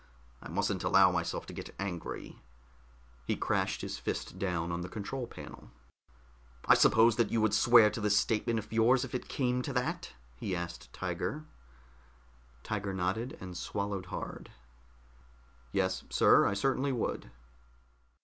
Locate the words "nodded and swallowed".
12.95-14.07